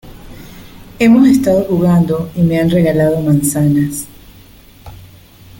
hemos 0.97 1.27
estado 1.27 1.63
jugando 1.65 2.31
y 2.35 2.41
me 2.41 2.57
han 2.59 2.71
regalado 2.71 3.21
manzanas 3.21 4.05